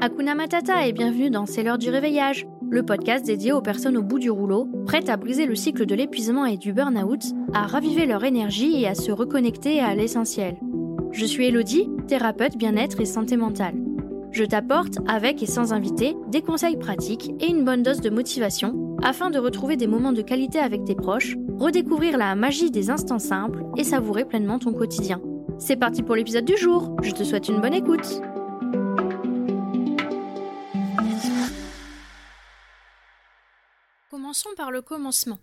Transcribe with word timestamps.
Hakuna 0.00 0.36
Matata 0.36 0.86
et 0.86 0.92
bienvenue 0.92 1.28
dans 1.28 1.44
C'est 1.44 1.64
l'heure 1.64 1.76
du 1.76 1.90
réveillage, 1.90 2.46
le 2.70 2.84
podcast 2.84 3.26
dédié 3.26 3.50
aux 3.50 3.60
personnes 3.60 3.96
au 3.96 4.02
bout 4.04 4.20
du 4.20 4.30
rouleau, 4.30 4.68
prêtes 4.86 5.08
à 5.08 5.16
briser 5.16 5.44
le 5.44 5.56
cycle 5.56 5.86
de 5.86 5.94
l'épuisement 5.96 6.46
et 6.46 6.56
du 6.56 6.72
burn-out, 6.72 7.20
à 7.52 7.66
raviver 7.66 8.06
leur 8.06 8.22
énergie 8.22 8.80
et 8.80 8.86
à 8.86 8.94
se 8.94 9.10
reconnecter 9.10 9.80
à 9.80 9.96
l'essentiel. 9.96 10.56
Je 11.10 11.24
suis 11.24 11.46
Elodie, 11.46 11.90
thérapeute 12.06 12.56
bien-être 12.56 13.00
et 13.00 13.06
santé 13.06 13.36
mentale. 13.36 13.74
Je 14.30 14.44
t'apporte, 14.44 14.98
avec 15.08 15.42
et 15.42 15.46
sans 15.46 15.72
invité, 15.72 16.14
des 16.28 16.42
conseils 16.42 16.76
pratiques 16.76 17.32
et 17.40 17.48
une 17.48 17.64
bonne 17.64 17.82
dose 17.82 18.00
de 18.00 18.10
motivation 18.10 18.96
afin 19.02 19.30
de 19.30 19.38
retrouver 19.40 19.76
des 19.76 19.88
moments 19.88 20.12
de 20.12 20.22
qualité 20.22 20.60
avec 20.60 20.84
tes 20.84 20.94
proches, 20.94 21.36
redécouvrir 21.58 22.18
la 22.18 22.36
magie 22.36 22.70
des 22.70 22.90
instants 22.90 23.18
simples 23.18 23.64
et 23.76 23.82
savourer 23.82 24.24
pleinement 24.24 24.60
ton 24.60 24.72
quotidien. 24.72 25.20
C'est 25.58 25.76
parti 25.76 26.04
pour 26.04 26.14
l'épisode 26.14 26.44
du 26.44 26.56
jour, 26.56 26.94
je 27.02 27.10
te 27.10 27.24
souhaite 27.24 27.48
une 27.48 27.60
bonne 27.60 27.74
écoute. 27.74 28.22
Commençons 34.38 34.56
par 34.56 34.70
le 34.70 34.82
commencement. 34.82 35.38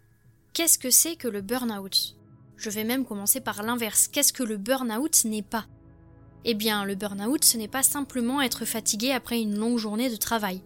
Qu'est-ce 0.53 0.79
que 0.79 0.89
c'est 0.89 1.17
que 1.17 1.27
le 1.27 1.41
burn-out? 1.41 2.15
Je 2.55 2.69
vais 2.69 2.85
même 2.85 3.03
commencer 3.03 3.41
par 3.41 3.61
l'inverse. 3.61 4.07
Qu'est-ce 4.07 4.31
que 4.31 4.43
le 4.43 4.55
burn-out 4.55 5.25
n'est 5.25 5.41
pas? 5.41 5.65
Eh 6.45 6.53
bien, 6.53 6.85
le 6.85 6.95
burn-out, 6.95 7.43
ce 7.43 7.57
n'est 7.57 7.67
pas 7.67 7.83
simplement 7.83 8.41
être 8.41 8.63
fatigué 8.63 9.11
après 9.11 9.41
une 9.41 9.57
longue 9.57 9.79
journée 9.79 10.09
de 10.09 10.15
travail. 10.15 10.61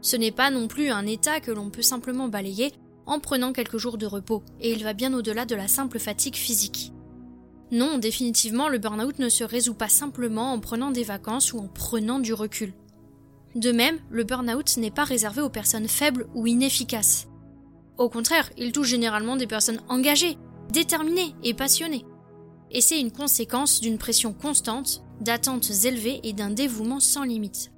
Ce 0.00 0.16
n'est 0.16 0.30
pas 0.30 0.50
non 0.50 0.68
plus 0.68 0.88
un 0.88 1.04
état 1.06 1.40
que 1.40 1.50
l'on 1.50 1.68
peut 1.68 1.82
simplement 1.82 2.28
balayer 2.28 2.72
en 3.04 3.20
prenant 3.20 3.52
quelques 3.52 3.76
jours 3.76 3.98
de 3.98 4.06
repos, 4.06 4.42
et 4.60 4.72
il 4.72 4.82
va 4.82 4.94
bien 4.94 5.12
au-delà 5.12 5.44
de 5.44 5.56
la 5.56 5.68
simple 5.68 5.98
fatigue 5.98 6.36
physique. 6.36 6.94
Non, 7.72 7.98
définitivement, 7.98 8.68
le 8.68 8.78
burn-out 8.78 9.18
ne 9.18 9.28
se 9.28 9.44
résout 9.44 9.74
pas 9.74 9.90
simplement 9.90 10.54
en 10.54 10.60
prenant 10.60 10.92
des 10.92 11.04
vacances 11.04 11.52
ou 11.52 11.58
en 11.58 11.68
prenant 11.68 12.20
du 12.20 12.32
recul. 12.32 12.72
De 13.54 13.72
même, 13.72 13.98
le 14.08 14.24
burn-out 14.24 14.78
n'est 14.78 14.90
pas 14.90 15.04
réservé 15.04 15.42
aux 15.42 15.50
personnes 15.50 15.88
faibles 15.88 16.26
ou 16.34 16.46
inefficaces. 16.46 17.26
Au 17.98 18.08
contraire, 18.08 18.50
il 18.56 18.72
touche 18.72 18.88
généralement 18.88 19.36
des 19.36 19.46
personnes 19.46 19.80
engagées, 19.88 20.38
déterminées 20.72 21.34
et 21.42 21.54
passionnées. 21.54 22.04
Et 22.70 22.80
c'est 22.80 23.00
une 23.00 23.10
conséquence 23.10 23.80
d'une 23.80 23.98
pression 23.98 24.32
constante, 24.32 25.02
d'attentes 25.20 25.70
élevées 25.84 26.20
et 26.22 26.32
d'un 26.32 26.50
dévouement 26.50 27.00
sans 27.00 27.24
limite. 27.24 27.72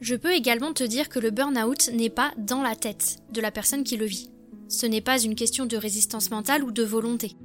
Je 0.00 0.14
peux 0.14 0.32
également 0.32 0.72
te 0.72 0.84
dire 0.84 1.08
que 1.08 1.18
le 1.18 1.30
burn-out 1.30 1.90
n'est 1.92 2.10
pas 2.10 2.32
dans 2.36 2.62
la 2.62 2.76
tête 2.76 3.18
de 3.32 3.40
la 3.40 3.50
personne 3.50 3.84
qui 3.84 3.96
le 3.96 4.06
vit. 4.06 4.30
Ce 4.68 4.86
n'est 4.86 5.00
pas 5.00 5.20
une 5.20 5.34
question 5.34 5.66
de 5.66 5.76
résistance 5.76 6.30
mentale 6.30 6.64
ou 6.64 6.70
de 6.70 6.82
volonté. 6.82 7.36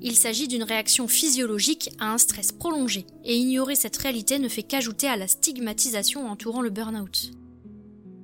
Il 0.00 0.14
s'agit 0.14 0.46
d'une 0.46 0.62
réaction 0.62 1.08
physiologique 1.08 1.90
à 1.98 2.12
un 2.12 2.18
stress 2.18 2.52
prolongé, 2.52 3.04
et 3.24 3.36
ignorer 3.36 3.74
cette 3.74 3.96
réalité 3.96 4.38
ne 4.38 4.48
fait 4.48 4.62
qu'ajouter 4.62 5.08
à 5.08 5.16
la 5.16 5.26
stigmatisation 5.26 6.28
entourant 6.28 6.60
le 6.60 6.70
burn-out. 6.70 7.32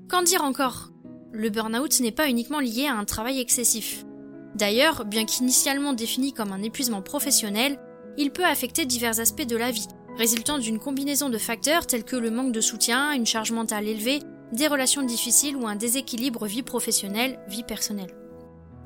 Qu'en 0.08 0.23
dire 0.23 0.45
encore? 0.45 0.91
Le 1.34 1.50
burn-out 1.50 1.98
n'est 2.00 2.12
pas 2.12 2.28
uniquement 2.28 2.60
lié 2.60 2.86
à 2.86 2.94
un 2.94 3.04
travail 3.04 3.40
excessif. 3.40 4.04
D'ailleurs, 4.54 5.04
bien 5.04 5.24
qu'initialement 5.24 5.92
défini 5.92 6.32
comme 6.32 6.52
un 6.52 6.62
épuisement 6.62 7.02
professionnel, 7.02 7.77
il 8.16 8.30
peut 8.30 8.44
affecter 8.44 8.86
divers 8.86 9.18
aspects 9.18 9.46
de 9.46 9.56
la 9.56 9.72
vie, 9.72 9.88
résultant 10.16 10.58
d'une 10.58 10.78
combinaison 10.78 11.28
de 11.28 11.38
facteurs 11.38 11.88
tels 11.88 12.05
que 12.05 12.14
le 12.14 12.30
manque 12.30 12.52
de 12.52 12.60
soutien, 12.60 13.12
une 13.12 13.27
charge 13.27 13.50
mentale 13.50 13.88
élevée, 13.88 14.20
des 14.52 14.68
relations 14.68 15.02
difficiles 15.02 15.56
ou 15.56 15.66
un 15.66 15.74
déséquilibre 15.74 16.46
vie 16.46 16.62
professionnelle, 16.62 17.40
vie 17.48 17.64
personnelle. 17.64 18.14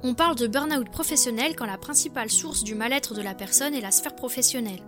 On 0.02 0.14
parle 0.14 0.36
de 0.36 0.46
burn-out 0.46 0.90
professionnel 0.90 1.54
quand 1.54 1.66
la 1.66 1.76
principale 1.76 2.30
source 2.30 2.64
du 2.64 2.74
mal-être 2.74 3.12
de 3.12 3.20
la 3.20 3.34
personne 3.34 3.74
est 3.74 3.82
la 3.82 3.90
sphère 3.90 4.16
professionnelle. 4.16 4.80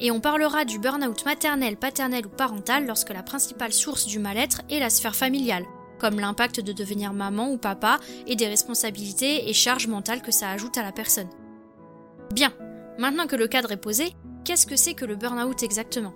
Et 0.00 0.10
on 0.10 0.18
parlera 0.18 0.64
du 0.64 0.80
burn-out 0.80 1.24
maternel, 1.24 1.76
paternel 1.76 2.26
ou 2.26 2.30
parental 2.30 2.86
lorsque 2.86 3.12
la 3.12 3.22
principale 3.22 3.72
source 3.72 4.06
du 4.06 4.18
mal-être 4.18 4.62
est 4.68 4.80
la 4.80 4.90
sphère 4.90 5.14
familiale, 5.14 5.64
comme 6.04 6.20
l'impact 6.20 6.60
de 6.60 6.72
devenir 6.72 7.14
maman 7.14 7.50
ou 7.50 7.56
papa 7.56 7.98
et 8.26 8.36
des 8.36 8.46
responsabilités 8.46 9.48
et 9.48 9.54
charges 9.54 9.86
mentales 9.86 10.20
que 10.20 10.32
ça 10.32 10.50
ajoute 10.50 10.76
à 10.76 10.82
la 10.82 10.92
personne. 10.92 11.30
Bien, 12.30 12.52
maintenant 12.98 13.26
que 13.26 13.36
le 13.36 13.48
cadre 13.48 13.72
est 13.72 13.78
posé, 13.78 14.14
qu'est-ce 14.44 14.66
que 14.66 14.76
c'est 14.76 14.92
que 14.92 15.06
le 15.06 15.16
burn-out 15.16 15.62
exactement? 15.62 16.12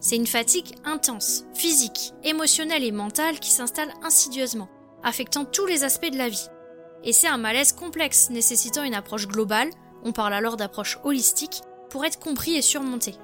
C'est 0.00 0.16
une 0.16 0.26
fatigue 0.26 0.74
intense, 0.84 1.44
physique, 1.54 2.14
émotionnelle 2.24 2.82
et 2.82 2.90
mentale 2.90 3.38
qui 3.38 3.52
s'installe 3.52 3.92
insidieusement, 4.02 4.68
affectant 5.04 5.44
tous 5.44 5.66
les 5.66 5.84
aspects 5.84 6.10
de 6.10 6.18
la 6.18 6.28
vie. 6.28 6.48
Et 7.04 7.12
c'est 7.12 7.28
un 7.28 7.38
malaise 7.38 7.70
complexe 7.70 8.30
nécessitant 8.30 8.82
une 8.82 8.94
approche 8.94 9.28
globale, 9.28 9.70
on 10.02 10.10
parle 10.10 10.34
alors 10.34 10.56
d'approche 10.56 10.98
holistique, 11.04 11.62
pour 11.90 12.04
être 12.04 12.18
compris 12.18 12.56
et 12.56 12.62
surmonté. 12.62 13.14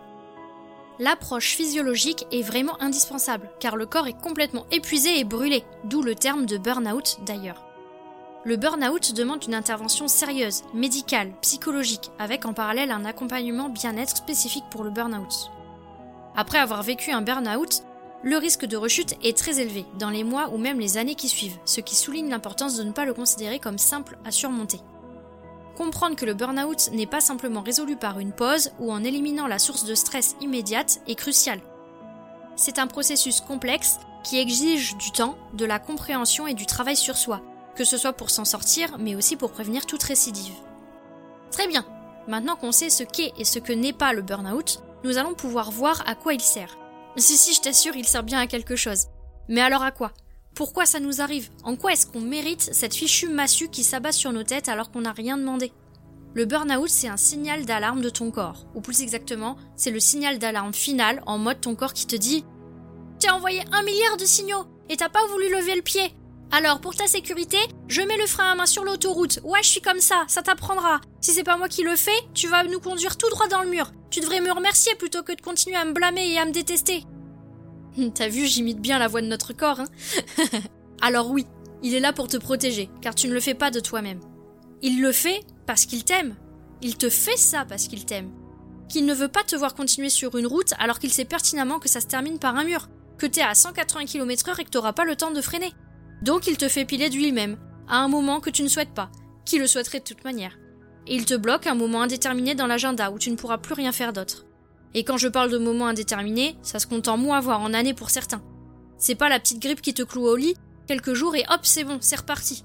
L'approche 1.01 1.57
physiologique 1.57 2.25
est 2.31 2.43
vraiment 2.43 2.81
indispensable, 2.81 3.51
car 3.59 3.75
le 3.75 3.85
corps 3.85 4.07
est 4.07 4.21
complètement 4.21 4.65
épuisé 4.71 5.19
et 5.19 5.25
brûlé, 5.25 5.65
d'où 5.85 6.03
le 6.03 6.15
terme 6.15 6.47
de 6.47 6.57
burn-out 6.57 7.19
d'ailleurs. 7.27 7.67
Le 8.45 8.57
burn-out 8.57 9.13
demande 9.13 9.43
une 9.45 9.55
intervention 9.55 10.07
sérieuse, 10.07 10.63
médicale, 10.73 11.33
psychologique, 11.41 12.11
avec 12.21 12.45
en 12.45 12.53
parallèle 12.53 12.93
un 12.93 13.05
accompagnement 13.05 13.71
bien-être 13.71 14.19
spécifique 14.19 14.67
pour 14.71 14.85
le 14.85 14.91
burn-out. 14.91 15.51
Après 16.37 16.59
avoir 16.59 16.83
vécu 16.83 17.11
un 17.11 17.23
burn-out, 17.23 17.83
le 18.23 18.37
risque 18.37 18.65
de 18.65 18.77
rechute 18.77 19.17
est 19.25 19.37
très 19.37 19.61
élevé 19.61 19.87
dans 19.99 20.11
les 20.11 20.25
mois 20.25 20.51
ou 20.51 20.59
même 20.59 20.79
les 20.79 20.97
années 20.97 21.17
qui 21.17 21.29
suivent, 21.29 21.59
ce 21.65 21.81
qui 21.81 21.97
souligne 21.97 22.31
l'importance 22.31 22.77
de 22.77 22.85
ne 22.85 22.93
pas 22.93 23.05
le 23.05 23.15
considérer 23.15 23.59
comme 23.59 23.79
simple 23.79 24.17
à 24.25 24.31
surmonter. 24.31 24.79
Comprendre 25.77 26.15
que 26.15 26.25
le 26.25 26.35
burn-out 26.35 26.91
n'est 26.93 27.07
pas 27.07 27.21
simplement 27.21 27.61
résolu 27.61 27.97
par 27.97 28.21
une 28.21 28.33
pause 28.33 28.71
ou 28.79 28.93
en 28.93 29.03
éliminant 29.03 29.47
la 29.47 29.59
source 29.59 29.85
de 29.85 29.95
stress 29.95 30.37
immédiate 30.41 31.01
est 31.09 31.17
crucial. 31.17 31.61
C'est 32.57 32.79
un 32.79 32.87
processus 32.87 33.41
complexe 33.41 33.99
qui 34.23 34.39
exige 34.39 34.97
du 34.97 35.11
temps, 35.11 35.37
de 35.53 35.65
la 35.65 35.81
compréhension 35.81 36.47
et 36.47 36.55
du 36.55 36.67
travail 36.67 36.97
sur 36.97 37.17
soi, 37.17 37.43
que 37.75 37.85
ce 37.85 37.97
soit 37.97 38.13
pour 38.13 38.31
s'en 38.31 38.45
sortir, 38.45 38.97
mais 38.99 39.17
aussi 39.17 39.37
pour 39.37 39.51
prévenir 39.51 39.87
toute 39.87 40.03
récidive. 40.05 40.55
Très 41.51 41.67
bien, 41.67 41.85
maintenant 42.29 42.57
qu'on 42.57 42.73
sait 42.73 42.91
ce 42.91 43.03
qu'est 43.03 43.33
et 43.37 43.45
ce 43.45 43.59
que 43.59 43.73
n'est 43.73 43.93
pas 43.93 44.13
le 44.13 44.23
burn-out, 44.23 44.81
nous 45.03 45.19
allons 45.19 45.35
pouvoir 45.35 45.73
voir 45.73 46.03
à 46.07 46.15
quoi 46.15 46.35
il 46.35 46.41
sert. 46.41 46.79
Si 47.17 47.37
si, 47.37 47.53
je 47.53 47.61
t'assure, 47.61 47.97
il 47.97 48.07
sert 48.07 48.23
bien 48.23 48.41
à 48.41 48.47
quelque 48.47 48.77
chose. 48.77 49.07
Mais 49.49 49.61
alors 49.61 49.83
à 49.83 49.91
quoi? 49.91 50.13
Pourquoi 50.55 50.87
ça 50.87 51.01
nous 51.01 51.21
arrive? 51.21 51.51
En 51.65 51.75
quoi 51.75 51.93
est-ce 51.93 52.07
qu'on 52.07 52.21
mérite 52.21 52.71
cette 52.73 52.95
fichue 52.95 53.29
massue 53.29 53.69
qui 53.69 53.83
s'abat 53.83 54.13
sur 54.13 54.33
nos 54.33 54.45
têtes 54.45 54.69
alors 54.69 54.93
qu'on 54.93 55.01
n'a 55.01 55.13
rien 55.13 55.37
demandé? 55.37 55.73
Le 56.33 56.45
burn-out, 56.45 56.89
c'est 56.89 57.09
un 57.09 57.17
signal 57.17 57.65
d'alarme 57.65 58.03
de 58.03 58.09
ton 58.09 58.31
corps. 58.31 58.67
Ou 58.75 58.81
plus 58.81 59.03
exactement, 59.03 59.57
c'est 59.75 59.91
le 59.91 59.99
signal 59.99 60.39
d'alarme 60.39 60.73
final 60.73 61.23
en 61.27 61.39
mode 61.39 61.61
ton 61.61 61.75
corps 61.75 61.93
qui 61.93 62.07
te 62.07 62.15
dit 62.15 62.45
T'as 63.19 63.33
envoyé 63.33 63.63
un 63.73 63.83
milliard 63.83 64.17
de 64.17 64.25
signaux 64.25 64.65
et 64.89 64.97
t'as 64.97 65.09
pas 65.09 65.27
voulu 65.27 65.51
lever 65.51 65.75
le 65.75 65.83
pied. 65.83 66.15
Alors, 66.53 66.81
pour 66.81 66.95
ta 66.95 67.09
sécurité, 67.09 67.59
je 67.89 68.03
mets 68.03 68.17
le 68.17 68.27
frein 68.27 68.53
à 68.53 68.55
main 68.55 68.67
sur 68.67 68.85
l'autoroute. 68.85 69.41
Ouais, 69.43 69.63
je 69.63 69.69
suis 69.69 69.81
comme 69.81 70.01
ça, 70.01 70.25
ça 70.29 70.43
t'apprendra. 70.43 71.01
Si 71.21 71.33
c'est 71.33 71.43
pas 71.43 71.57
moi 71.57 71.69
qui 71.69 71.83
le 71.83 71.97
fais, 71.97 72.13
tu 72.33 72.47
vas 72.47 72.63
nous 72.63 72.81
conduire 72.81 73.17
tout 73.17 73.31
droit 73.31 73.49
dans 73.49 73.63
le 73.63 73.71
mur. 73.71 73.91
Tu 74.11 74.21
devrais 74.21 74.41
me 74.41 74.53
remercier 74.53 74.95
plutôt 74.95 75.25
que 75.25 75.33
de 75.33 75.41
continuer 75.41 75.77
à 75.77 75.85
me 75.85 75.93
blâmer 75.93 76.33
et 76.33 76.39
à 76.39 76.45
me 76.45 76.53
détester. 76.53 77.05
T'as 78.15 78.29
vu, 78.29 78.47
j'imite 78.47 78.81
bien 78.81 78.99
la 78.99 79.09
voix 79.09 79.21
de 79.21 79.27
notre 79.27 79.53
corps, 79.53 79.81
hein 79.81 79.89
Alors 81.01 81.31
oui, 81.31 81.47
il 81.83 81.95
est 81.95 82.01
là 82.01 82.13
pour 82.13 82.29
te 82.29 82.37
protéger, 82.37 82.89
car 83.01 83.15
tu 83.15 83.29
ne 83.29 83.35
le 83.35 83.41
fais 83.41 83.55
pas 83.55 83.71
de 83.71 83.81
toi-même. 83.81 84.21
Il 84.83 85.01
le 85.01 85.13
fait 85.13 85.41
parce 85.67 85.87
qu'il 85.87 86.05
t'aime. 86.05 86.35
Il 86.83 86.97
te 86.97 87.09
fait 87.09 87.37
ça 87.37 87.65
parce 87.65 87.89
qu'il 87.89 88.05
t'aime. 88.05 88.31
Qu'il 88.89 89.07
ne 89.07 89.15
veut 89.15 89.29
pas 89.29 89.43
te 89.43 89.57
voir 89.57 89.75
continuer 89.75 90.11
sur 90.11 90.37
une 90.37 90.47
route 90.47 90.75
alors 90.79 90.99
qu'il 90.99 91.13
sait 91.13 91.25
pertinemment 91.25 91.79
que 91.79 91.89
ça 91.89 92.01
se 92.01 92.07
termine 92.07 92.39
par 92.39 92.57
un 92.57 92.65
mur, 92.65 92.89
que 93.19 93.27
t'es 93.27 93.41
à 93.41 93.55
180 93.55 94.07
km 94.07 94.49
heure 94.49 94.61
et 94.61 94.65
que 94.65 94.71
t'auras 94.71 94.93
pas 94.93 95.05
le 95.05 95.17
temps 95.17 95.31
de 95.31 95.41
freiner. 95.41 95.73
Donc 96.23 96.47
il 96.47 96.57
te 96.57 96.69
fait 96.69 96.85
piler 96.85 97.11
de 97.11 97.17
lui-même, 97.17 97.59
à 97.89 97.99
un 97.99 98.09
moment 98.09 98.41
que 98.41 98.51
tu 98.51 98.63
ne 98.63 98.69
souhaites 98.69 98.95
pas, 98.95 99.11
qui 99.45 99.59
le 99.59 99.67
souhaiterait 99.67 100.01
de 100.01 100.05
toute 100.05 100.25
manière. 100.25 100.59
Et 101.07 101.15
il 101.15 101.27
te 101.27 101.35
bloque 101.35 101.67
un 101.67 101.75
moment 101.75 102.03
indéterminé 102.03 102.55
dans 102.55 102.67
l'agenda 102.67 103.11
où 103.11 103.19
tu 103.19 103.31
ne 103.31 103.37
pourras 103.37 103.59
plus 103.59 103.75
rien 103.75 103.93
faire 103.93 104.13
d'autre. 104.13 104.47
Et 104.95 105.05
quand 105.05 105.17
je 105.17 105.29
parle 105.29 105.51
de 105.51 105.59
moments 105.59 105.89
indéterminés, 105.89 106.57
ça 106.63 106.79
se 106.79 106.87
compte 106.87 107.09
en 107.09 107.17
mois, 107.17 107.41
voire 107.41 107.61
en 107.61 107.75
années 107.75 107.95
pour 107.95 108.11
certains. 108.11 108.43
C'est 108.99 109.17
pas 109.17 109.29
la 109.29 109.41
petite 109.41 109.61
grippe 109.61 109.83
qui 109.83 109.93
te 109.93 110.03
cloue 110.03 110.27
au 110.27 110.37
lit, 110.37 110.55
quelques 110.87 111.15
jours 111.15 111.35
et 111.35 111.45
hop, 111.51 111.61
c'est 111.63 111.85
bon, 111.85 111.99
c'est 112.01 112.17
reparti. 112.17 112.63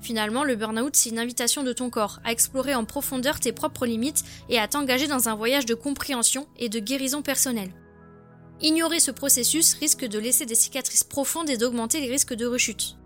Finalement, 0.00 0.44
le 0.44 0.56
burn-out, 0.56 0.94
c'est 0.94 1.10
une 1.10 1.18
invitation 1.18 1.62
de 1.62 1.72
ton 1.72 1.90
corps 1.90 2.20
à 2.24 2.32
explorer 2.32 2.74
en 2.74 2.84
profondeur 2.84 3.40
tes 3.40 3.52
propres 3.52 3.84
limites 3.84 4.24
et 4.48 4.58
à 4.58 4.68
t'engager 4.68 5.08
dans 5.08 5.28
un 5.28 5.34
voyage 5.34 5.66
de 5.66 5.74
compréhension 5.74 6.46
et 6.56 6.68
de 6.68 6.78
guérison 6.78 7.20
personnelle. 7.20 7.72
Ignorer 8.60 9.00
ce 9.00 9.10
processus 9.10 9.74
risque 9.74 10.04
de 10.04 10.18
laisser 10.18 10.46
des 10.46 10.54
cicatrices 10.54 11.04
profondes 11.04 11.50
et 11.50 11.56
d'augmenter 11.56 12.00
les 12.00 12.10
risques 12.10 12.34
de 12.34 12.46
rechute. 12.46 12.96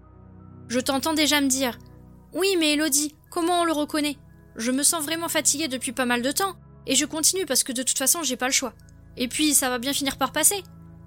Je 0.69 0.81
t'entends 0.81 1.15
déjà 1.15 1.41
me 1.41 1.49
dire 1.49 1.79
Oui, 2.33 2.57
mais 2.59 2.73
Elodie, 2.73 3.15
comment 3.31 3.61
on 3.61 3.65
le 3.65 3.73
reconnaît? 3.73 4.17
Je 4.57 4.71
me 4.71 4.83
sens 4.83 5.03
vraiment 5.03 5.29
fatiguée 5.29 5.69
depuis 5.69 5.93
pas 5.93 6.07
mal 6.07 6.23
de 6.23 6.31
temps. 6.31 6.57
Et 6.87 6.95
je 6.95 7.05
continue 7.05 7.47
parce 7.47 7.63
que 7.63 7.73
de 7.73 7.83
toute 7.83 7.99
façon 7.99 8.23
j'ai 8.23 8.37
pas 8.37 8.47
le 8.47 8.53
choix. 8.53 8.75
Et 9.17 9.29
puis 9.29 9.55
ça 9.55 9.69
va 9.69 9.79
bien 9.79 9.93
finir 9.93 10.17
par 10.17 10.33
passer. 10.33 10.63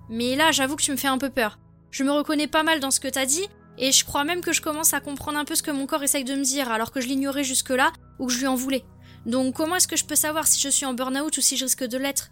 Mais 0.09 0.35
là 0.35 0.51
j'avoue 0.51 0.75
que 0.75 0.83
tu 0.83 0.91
me 0.91 0.97
fais 0.97 1.07
un 1.07 1.17
peu 1.17 1.29
peur. 1.29 1.59
Je 1.91 2.03
me 2.03 2.11
reconnais 2.11 2.47
pas 2.47 2.63
mal 2.63 2.79
dans 2.79 2.91
ce 2.91 2.99
que 2.99 3.07
t'as 3.07 3.25
dit, 3.25 3.47
et 3.77 3.91
je 3.91 4.05
crois 4.05 4.23
même 4.23 4.41
que 4.41 4.53
je 4.53 4.61
commence 4.61 4.93
à 4.93 4.99
comprendre 4.99 5.37
un 5.37 5.45
peu 5.45 5.55
ce 5.55 5.63
que 5.63 5.71
mon 5.71 5.87
corps 5.87 6.03
essaye 6.03 6.23
de 6.23 6.35
me 6.35 6.43
dire 6.43 6.71
alors 6.71 6.91
que 6.91 7.01
je 7.01 7.07
l'ignorais 7.07 7.43
jusque-là 7.43 7.91
ou 8.19 8.27
que 8.27 8.33
je 8.33 8.39
lui 8.39 8.47
en 8.47 8.55
voulais. 8.55 8.85
Donc 9.25 9.55
comment 9.55 9.75
est-ce 9.75 9.87
que 9.87 9.97
je 9.97 10.05
peux 10.05 10.15
savoir 10.15 10.47
si 10.47 10.59
je 10.59 10.69
suis 10.69 10.85
en 10.85 10.93
burn-out 10.93 11.37
ou 11.37 11.41
si 11.41 11.57
je 11.57 11.65
risque 11.65 11.83
de 11.83 11.97
l'être? 11.97 12.29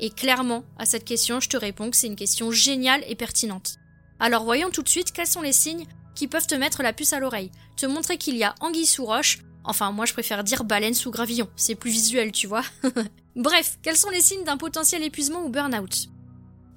Et 0.00 0.10
clairement, 0.10 0.64
à 0.78 0.86
cette 0.86 1.04
question, 1.04 1.40
je 1.40 1.48
te 1.48 1.56
réponds 1.56 1.90
que 1.90 1.96
c'est 1.96 2.06
une 2.06 2.16
question 2.16 2.50
géniale 2.50 3.02
et 3.08 3.16
pertinente. 3.16 3.76
Alors 4.20 4.44
voyons 4.44 4.70
tout 4.70 4.82
de 4.82 4.88
suite 4.88 5.12
quels 5.12 5.26
sont 5.26 5.42
les 5.42 5.52
signes 5.52 5.86
qui 6.14 6.28
peuvent 6.28 6.46
te 6.46 6.54
mettre 6.54 6.82
la 6.82 6.92
puce 6.92 7.12
à 7.12 7.20
l'oreille, 7.20 7.50
te 7.76 7.86
montrer 7.86 8.16
qu'il 8.16 8.36
y 8.36 8.44
a 8.44 8.54
anguille 8.60 8.86
sous 8.86 9.04
roche, 9.04 9.38
enfin 9.68 9.92
moi 9.92 10.06
je 10.06 10.12
préfère 10.12 10.42
dire 10.42 10.64
baleine 10.64 10.94
sous 10.94 11.10
gravillon, 11.10 11.48
c'est 11.54 11.76
plus 11.76 11.90
visuel 11.90 12.32
tu 12.32 12.46
vois. 12.46 12.64
Bref, 13.36 13.78
quels 13.82 13.96
sont 13.96 14.10
les 14.10 14.20
signes 14.20 14.44
d'un 14.44 14.56
potentiel 14.56 15.04
épuisement 15.04 15.44
ou 15.44 15.48
burn-out? 15.48 16.08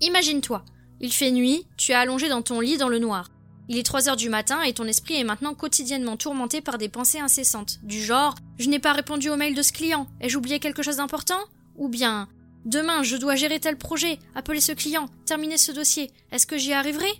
Imagine-toi, 0.01 0.63
il 0.99 1.11
fait 1.11 1.31
nuit, 1.31 1.65
tu 1.77 1.91
es 1.91 1.95
allongé 1.95 2.29
dans 2.29 2.43
ton 2.43 2.59
lit 2.59 2.77
dans 2.77 2.89
le 2.89 2.99
noir. 2.99 3.31
Il 3.69 3.77
est 3.77 3.83
3 3.83 4.09
heures 4.09 4.15
du 4.17 4.29
matin 4.29 4.61
et 4.61 4.73
ton 4.73 4.85
esprit 4.85 5.15
est 5.15 5.23
maintenant 5.23 5.53
quotidiennement 5.53 6.17
tourmenté 6.17 6.61
par 6.61 6.77
des 6.77 6.89
pensées 6.89 7.19
incessantes, 7.19 7.79
du 7.83 8.01
genre 8.03 8.35
Je 8.59 8.69
n'ai 8.69 8.79
pas 8.79 8.93
répondu 8.93 9.29
au 9.29 9.37
mail 9.37 9.55
de 9.55 9.61
ce 9.61 9.71
client, 9.71 10.07
ai-je 10.19 10.37
oublié 10.37 10.59
quelque 10.59 10.83
chose 10.83 10.97
d'important? 10.97 11.39
Ou 11.77 11.87
bien 11.87 12.27
Demain, 12.65 13.01
je 13.01 13.17
dois 13.17 13.35
gérer 13.35 13.59
tel 13.59 13.77
projet, 13.77 14.19
appeler 14.35 14.61
ce 14.61 14.71
client, 14.71 15.07
terminer 15.25 15.57
ce 15.57 15.71
dossier, 15.71 16.11
est-ce 16.31 16.45
que 16.45 16.57
j'y 16.57 16.73
arriverai? 16.73 17.11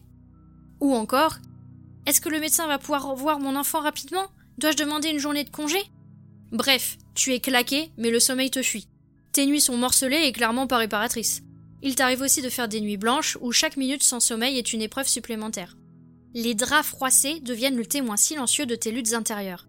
Ou 0.82 0.96
encore 0.96 1.38
Est-ce 2.06 2.22
que 2.22 2.30
le 2.30 2.40
médecin 2.40 2.68
va 2.68 2.78
pouvoir 2.78 3.16
voir 3.16 3.40
mon 3.40 3.56
enfant 3.56 3.80
rapidement? 3.80 4.28
Dois-je 4.58 4.78
demander 4.78 5.10
une 5.10 5.20
journée 5.20 5.44
de 5.44 5.50
congé? 5.50 5.80
Bref, 6.52 6.98
tu 7.16 7.34
es 7.34 7.40
claqué, 7.40 7.92
mais 7.98 8.12
le 8.12 8.20
sommeil 8.20 8.52
te 8.52 8.62
fuit. 8.62 8.88
Tes 9.32 9.46
nuits 9.46 9.62
sont 9.62 9.78
morcelées 9.78 10.24
et 10.26 10.32
clairement 10.32 10.68
pas 10.68 10.78
réparatrices. 10.78 11.42
Il 11.82 11.96
t'arrive 11.96 12.22
aussi 12.22 12.42
de 12.42 12.50
faire 12.50 12.68
des 12.68 12.82
nuits 12.82 12.98
blanches 12.98 13.38
où 13.42 13.52
chaque 13.52 13.78
minute 13.78 14.04
sans 14.04 14.20
sommeil 14.20 14.58
est 14.58 14.74
une 14.74 14.82
épreuve 14.82 15.08
supplémentaire. 15.08 15.78
Les 16.34 16.54
draps 16.54 16.88
froissés 16.88 17.40
deviennent 17.40 17.78
le 17.78 17.86
témoin 17.86 18.18
silencieux 18.18 18.66
de 18.66 18.76
tes 18.76 18.92
luttes 18.92 19.14
intérieures. 19.14 19.68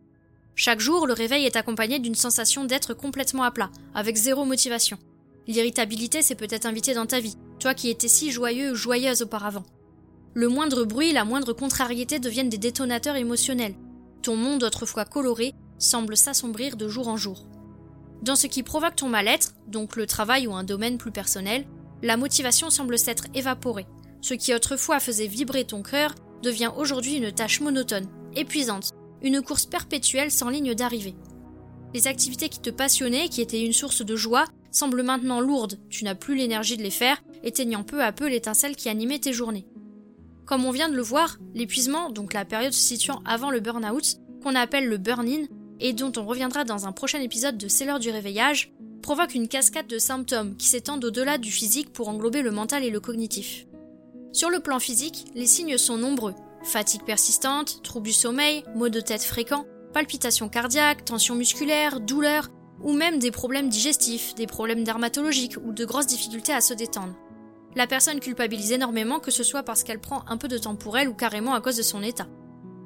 Chaque 0.55 0.81
jour, 0.81 1.07
le 1.07 1.13
réveil 1.15 1.47
est 1.47 1.57
accompagné 1.57 1.99
d'une 1.99 2.15
sensation 2.15 2.65
d'être 2.65 2.93
complètement 2.93 3.45
à 3.45 3.51
plat, 3.51 3.71
avec 3.95 4.17
zéro 4.17 4.45
motivation. 4.45 4.99
L'irritabilité 5.47 6.23
s'est 6.23 6.35
peut-être 6.35 6.67
invitée 6.67 6.95
dans 6.95 7.07
ta 7.07 7.21
vie, 7.21 7.37
toi 7.59 7.75
qui 7.75 7.89
étais 7.89 8.09
si 8.09 8.31
joyeux 8.31 8.73
ou 8.73 8.77
joyeuse 8.77 9.23
auparavant. 9.23 9.65
Le 10.35 10.49
moindre 10.49 10.85
bruit, 10.85 11.13
la 11.13 11.25
moindre 11.25 11.53
contrariété 11.53 12.19
deviennent 12.19 12.49
des 12.49 12.59
détonateurs 12.59 13.17
émotionnels. 13.17 13.75
Ton 14.23 14.37
monde 14.37 14.63
autrefois 14.63 15.05
coloré 15.05 15.53
semble 15.79 16.17
s'assombrir 16.17 16.77
de 16.77 16.87
jour 16.87 17.09
en 17.09 17.17
jour. 17.17 17.45
Dans 18.23 18.37
ce 18.37 18.47
qui 18.47 18.63
provoque 18.63 18.95
ton 18.95 19.09
mal-être, 19.09 19.55
donc 19.67 19.97
le 19.97 20.07
travail 20.07 20.47
ou 20.47 20.55
un 20.55 20.63
domaine 20.63 20.97
plus 20.97 21.11
personnel, 21.11 21.67
la 22.03 22.17
motivation 22.17 22.71
semble 22.71 22.99
s'être 22.99 23.27
évaporée. 23.35 23.87
Ce 24.21 24.35
qui 24.35 24.55
autrefois 24.55 25.01
faisait 25.01 25.27
vibrer 25.27 25.65
ton 25.65 25.83
cœur 25.83 26.15
devient 26.43 26.71
aujourd'hui 26.77 27.17
une 27.17 27.33
tâche 27.33 27.61
monotone, 27.61 28.07
épuisante, 28.37 28.91
une 29.23 29.43
course 29.43 29.67
perpétuelle 29.67 30.31
sans 30.31 30.51
ligne 30.51 30.75
d'arrivée. 30.75 31.17
Les 31.93 32.07
activités 32.07 32.49
qui 32.49 32.61
te 32.61 32.71
passionnaient, 32.71 33.29
qui 33.29 33.41
étaient 33.41 33.65
une 33.65 33.73
source 33.73 34.05
de 34.05 34.15
joie, 34.15 34.45
semblent 34.71 35.03
maintenant 35.03 35.41
lourdes, 35.41 35.81
tu 35.91 36.05
n'as 36.05 36.15
plus 36.15 36.37
l'énergie 36.37 36.77
de 36.77 36.83
les 36.83 36.91
faire, 36.91 37.21
éteignant 37.43 37.83
peu 37.83 38.03
à 38.03 38.13
peu 38.13 38.29
l'étincelle 38.29 38.77
qui 38.77 38.89
animait 38.89 39.19
tes 39.19 39.33
journées. 39.33 39.67
Comme 40.45 40.65
on 40.65 40.71
vient 40.71 40.89
de 40.89 40.97
le 40.97 41.03
voir, 41.03 41.39
l'épuisement, 41.55 42.11
donc 42.11 42.35
la 42.35 42.45
période 42.45 42.73
se 42.73 42.81
situant 42.81 43.23
avant 43.25 43.51
le 43.51 43.61
burn-out, 43.61 44.17
qu'on 44.43 44.55
appelle 44.55 44.89
le 44.89 44.99
burn-in, 44.99 45.47
et 45.81 45.93
dont 45.93 46.13
on 46.17 46.27
reviendra 46.27 46.65
dans 46.65 46.87
un 46.87 46.93
prochain 46.93 47.21
épisode 47.21 47.59
de 47.59 47.69
C'est 47.69 47.85
l'heure 47.85 48.01
du 48.01 48.11
réveillage, 48.11 48.73
provoque 49.03 49.35
une 49.35 49.49
cascade 49.49 49.89
de 49.89 49.99
symptômes 49.99 50.57
qui 50.57 50.69
s'étendent 50.69 51.05
au-delà 51.05 51.39
du 51.39 51.51
physique 51.51 51.93
pour 51.93 52.09
englober 52.09 52.43
le 52.43 52.51
mental 52.53 52.85
et 52.85 52.91
le 52.91 53.01
cognitif. 53.01 53.67
Sur 54.33 54.49
le 54.49 54.61
plan 54.61 54.79
physique, 54.79 55.27
les 55.35 55.47
signes 55.47 55.77
sont 55.77 55.99
nombreux. 55.99 56.35
Fatigue 56.63 57.03
persistante, 57.05 57.83
troubles 57.83 58.07
du 58.07 58.13
sommeil, 58.13 58.63
maux 58.75 58.89
de 58.89 59.01
tête 59.01 59.25
fréquents, 59.25 59.67
palpitations 59.93 60.49
cardiaques, 60.49 61.05
tensions 61.05 61.35
musculaires, 61.35 62.01
douleurs, 62.01 62.49
ou 62.83 62.93
même 62.93 63.19
des 63.19 63.31
problèmes 63.31 63.69
digestifs, 63.69 64.35
des 64.35 64.47
problèmes 64.47 64.85
dermatologiques 64.85 65.57
ou 65.65 65.73
de 65.73 65.85
grosses 65.85 66.07
difficultés 66.07 66.53
à 66.53 66.61
se 66.61 66.75
détendre. 66.75 67.15
La 67.75 67.87
personne 67.87 68.21
culpabilise 68.21 68.73
énormément 68.73 69.19
que 69.19 69.31
ce 69.31 69.43
soit 69.43 69.63
parce 69.63 69.83
qu'elle 69.83 70.01
prend 70.01 70.25
un 70.29 70.37
peu 70.37 70.49
de 70.49 70.59
temps 70.59 70.77
pour 70.77 70.99
elle 70.99 71.09
ou 71.09 71.15
carrément 71.15 71.55
à 71.55 71.61
cause 71.61 71.77
de 71.77 71.83
son 71.83 72.03
état. 72.03 72.27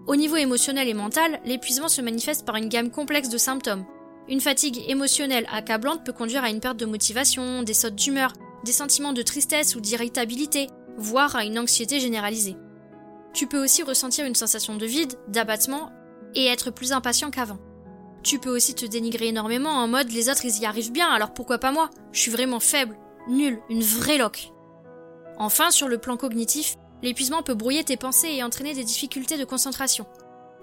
Au 0.07 0.15
niveau 0.15 0.37
émotionnel 0.37 0.89
et 0.89 0.95
mental, 0.95 1.41
l'épuisement 1.45 1.89
se 1.89 2.01
manifeste 2.01 2.47
par 2.47 2.55
une 2.55 2.69
gamme 2.69 2.93
complexe 2.93 3.29
de 3.29 3.39
symptômes. 3.39 3.85
Une 4.29 4.41
fatigue 4.41 4.85
émotionnelle 4.89 5.47
accablante 5.53 6.05
peut 6.05 6.13
conduire 6.13 6.45
à 6.45 6.51
une 6.51 6.61
perte 6.61 6.77
de 6.77 6.87
motivation, 6.87 7.65
des 7.65 7.75
sautes 7.75 7.97
d'humeur, 7.97 8.33
des 8.65 8.73
sentiments 8.73 9.13
de 9.13 9.23
tristesse 9.23 9.75
ou 9.75 9.81
d'irritabilité, 9.81 10.69
voire 10.97 11.35
à 11.35 11.45
une 11.45 11.59
anxiété 11.59 11.99
généralisée. 11.99 12.57
Tu 13.35 13.49
peux 13.49 13.63
aussi 13.63 13.83
ressentir 13.83 14.25
une 14.25 14.35
sensation 14.37 14.77
de 14.77 14.87
vide, 14.87 15.15
d'abattement 15.29 15.91
et 16.37 16.47
être 16.47 16.71
plus 16.71 16.93
impatient 16.93 17.31
qu'avant. 17.31 17.59
Tu 18.23 18.39
peux 18.39 18.55
aussi 18.55 18.75
te 18.75 18.87
dénigrer 18.87 19.29
énormément 19.29 19.71
en 19.71 19.89
mode 19.89 20.11
les 20.11 20.29
autres 20.31 20.45
ils 20.45 20.61
y 20.61 20.67
arrivent 20.67 20.93
bien 20.93 21.09
alors 21.09 21.35
pourquoi 21.35 21.59
pas 21.59 21.73
moi? 21.73 21.91
Je 22.13 22.21
suis 22.21 22.31
vraiment 22.31 22.61
faible, 22.61 22.97
nul, 23.29 23.61
une 23.69 23.83
vraie 23.83 24.19
loque. 24.19 24.53
Enfin, 25.39 25.71
sur 25.71 25.89
le 25.89 25.99
plan 25.99 26.17
cognitif, 26.17 26.77
L'épuisement 27.03 27.43
peut 27.43 27.55
brouiller 27.55 27.85
tes 27.85 27.97
pensées 27.97 28.33
et 28.33 28.43
entraîner 28.43 28.75
des 28.75 28.85
difficultés 28.85 29.37
de 29.37 29.45
concentration. 29.45 30.07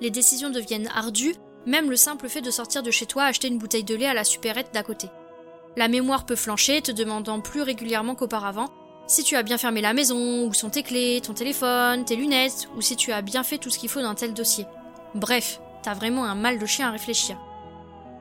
Les 0.01 0.09
décisions 0.09 0.49
deviennent 0.49 0.89
ardues, 0.93 1.35
même 1.65 1.89
le 1.89 1.95
simple 1.95 2.27
fait 2.27 2.41
de 2.41 2.51
sortir 2.51 2.83
de 2.83 2.91
chez 2.91 3.05
toi 3.05 3.23
acheter 3.23 3.47
une 3.47 3.59
bouteille 3.59 3.83
de 3.83 3.95
lait 3.95 4.07
à 4.07 4.13
la 4.13 4.23
supérette 4.23 4.73
d'à 4.73 4.83
côté. 4.83 5.07
La 5.77 5.87
mémoire 5.87 6.25
peut 6.25 6.35
flancher, 6.35 6.81
te 6.81 6.91
demandant 6.91 7.39
plus 7.39 7.61
régulièrement 7.61 8.15
qu'auparavant 8.15 8.69
si 9.05 9.23
tu 9.23 9.35
as 9.35 9.43
bien 9.43 9.57
fermé 9.57 9.81
la 9.81 9.93
maison, 9.93 10.45
où 10.45 10.53
sont 10.53 10.69
tes 10.69 10.81
clés, 10.81 11.19
ton 11.21 11.33
téléphone, 11.33 12.05
tes 12.05 12.15
lunettes, 12.15 12.69
ou 12.77 12.81
si 12.81 12.95
tu 12.95 13.11
as 13.11 13.21
bien 13.21 13.43
fait 13.43 13.57
tout 13.57 13.69
ce 13.69 13.77
qu'il 13.77 13.89
faut 13.89 14.01
dans 14.01 14.15
tel 14.15 14.33
dossier. 14.33 14.65
Bref, 15.13 15.59
t'as 15.81 15.93
vraiment 15.93 16.23
un 16.23 16.35
mal 16.35 16.57
de 16.57 16.65
chien 16.65 16.87
à 16.87 16.91
réfléchir. 16.91 17.37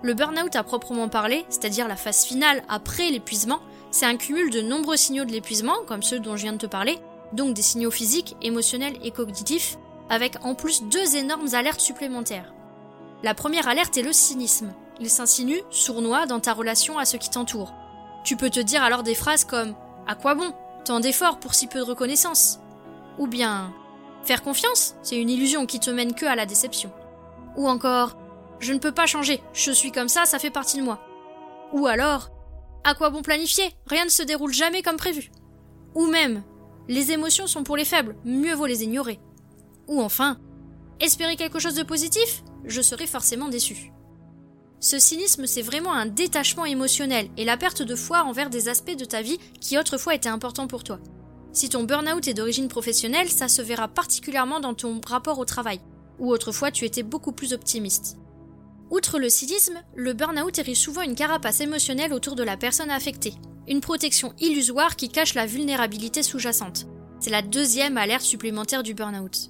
Le 0.03 0.15
burn-out 0.15 0.57
à 0.57 0.65
proprement 0.65 1.09
parler, 1.09 1.45
c'est-à-dire 1.49 1.87
la 1.87 1.95
phase 1.95 2.25
finale 2.25 2.65
après 2.69 3.11
l'épuisement, 3.11 3.61
c'est 3.93 4.07
un 4.07 4.17
cumul 4.17 4.51
de 4.51 4.63
nombreux 4.63 4.97
signaux 4.97 5.27
de 5.27 5.33
l'épuisement, 5.33 5.77
comme 5.87 6.03
ceux 6.03 6.19
dont 6.19 6.35
je 6.35 6.43
viens 6.43 6.55
de 6.55 6.59
te 6.59 6.67
parler, 6.67 6.99
donc 7.33 7.55
des 7.55 7.63
signaux 7.63 7.91
physiques, 7.91 8.37
émotionnels 8.41 8.99
et 9.05 9.11
cognitifs, 9.11 9.79
avec 10.09 10.45
en 10.45 10.55
plus 10.55 10.83
deux 10.85 11.17
énormes 11.17 11.55
alertes 11.55 11.81
supplémentaires. 11.81 12.55
La 13.23 13.35
première 13.35 13.69
alerte 13.69 13.97
est 13.99 14.03
le 14.03 14.13
cynisme. 14.13 14.73
Il 14.99 15.11
s'insinue, 15.11 15.61
sournois, 15.71 16.27
dans 16.27 16.41
ta 16.41 16.55
relation 16.55 16.99
à 16.99 17.05
ceux 17.05 17.19
qui 17.19 17.31
t'entourent. 17.31 17.75
Tu 18.25 18.37
peux 18.37 18.51
te 18.51 18.61
dire 18.61 18.83
alors 18.83 19.03
des 19.03 19.15
phrases 19.15 19.45
comme 19.45 19.75
À 20.07 20.15
quoi 20.15 20.35
bon? 20.35 20.53
Tant 20.85 20.99
d'efforts 20.99 21.39
pour 21.39 21.55
si 21.55 21.67
peu 21.67 21.79
de 21.79 21.85
reconnaissance 21.85 22.61
Ou 23.19 23.27
bien 23.27 23.73
Faire 24.25 24.43
confiance, 24.43 24.95
c'est 25.03 25.21
une 25.21 25.31
illusion 25.31 25.67
qui 25.67 25.81
te 25.81 25.91
mène 25.91 26.15
que 26.15 26.27
à 26.27 26.35
la 26.35 26.47
déception. 26.47 26.93
Ou 27.57 27.69
encore 27.69 28.17
Je 28.59 28.73
ne 28.73 28.79
peux 28.79 28.93
pas 28.93 29.07
changer, 29.07 29.43
je 29.53 29.71
suis 29.71 29.93
comme 29.93 30.09
ça, 30.09 30.25
ça 30.25 30.39
fait 30.39 30.51
partie 30.51 30.79
de 30.79 30.83
moi. 30.83 31.01
Ou 31.73 31.87
alors 31.87 32.31
À 32.85 32.95
quoi 32.95 33.11
bon 33.11 33.23
planifier? 33.23 33.71
Rien 33.87 34.05
ne 34.05 34.11
se 34.11 34.23
déroule 34.23 34.53
jamais 34.53 34.83
comme 34.83 34.97
prévu. 34.97 35.31
Ou 35.95 36.07
même 36.07 36.43
les 36.89 37.13
émotions 37.13 37.47
sont 37.47 37.63
pour 37.63 37.77
les 37.77 37.85
faibles, 37.85 38.17
mieux 38.25 38.55
vaut 38.55 38.67
les 38.67 38.83
ignorer. 38.83 39.21
Ou 39.87 40.03
enfin, 40.03 40.39
espérer 41.01 41.37
quelque 41.37 41.61
chose 41.61 41.77
de 41.77 41.85
positif 41.85 42.43
Je 42.65 42.83
serai 42.83 43.07
forcément 43.07 43.49
déçu. 43.49 43.93
Ce 44.81 44.99
cynisme, 44.99 45.47
c'est 45.47 45.63
vraiment 45.63 45.93
un 45.93 46.07
détachement 46.07 46.65
émotionnel 46.65 47.29
et 47.37 47.45
la 47.45 47.57
perte 47.57 47.83
de 47.83 47.95
foi 47.95 48.25
envers 48.25 48.51
des 48.51 48.69
aspects 48.69 48.97
de 48.97 49.05
ta 49.05 49.23
vie 49.23 49.39
qui 49.61 49.79
autrefois 49.79 50.17
étaient 50.17 50.29
importants 50.29 50.67
pour 50.67 50.83
toi. 50.83 50.99
Si 51.53 51.69
ton 51.69 51.85
burn-out 51.85 52.27
est 52.27 52.35
d'origine 52.35 52.67
professionnelle, 52.67 53.31
ça 53.31 53.47
se 53.47 53.63
verra 53.63 53.87
particulièrement 53.87 54.59
dans 54.59 54.75
ton 54.75 55.01
rapport 55.07 55.39
au 55.39 55.45
travail, 55.45 55.81
où 56.19 56.33
autrefois 56.33 56.73
tu 56.73 56.85
étais 56.85 57.05
beaucoup 57.05 57.33
plus 57.33 57.53
optimiste. 57.53 58.17
Outre 58.93 59.19
le 59.19 59.31
cynisme, 59.31 59.83
le 59.97 60.13
burn-out 60.13 60.59
érige 60.59 60.77
souvent 60.77 61.01
une 61.01 61.15
carapace 61.15 61.63
émotionnelle 61.63 62.13
autour 62.13 62.37
de 62.37 62.43
la 62.43 62.59
personne 62.59 62.91
affectée, 62.91 63.33
une 63.67 63.81
protection 63.81 64.35
illusoire 64.39 64.97
qui 64.97 65.09
cache 65.09 65.33
la 65.33 65.47
vulnérabilité 65.47 66.23
sous-jacente. 66.23 66.85
C'est 67.19 67.31
la 67.31 67.41
deuxième 67.41 67.97
alerte 67.97 68.21
supplémentaire 68.21 68.83
du 68.83 68.93
burn-out. 68.93 69.49